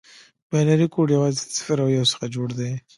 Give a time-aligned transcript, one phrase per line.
[0.49, 2.71] بایونري کوډ یوازې د صفر او یو څخه جوړ دی.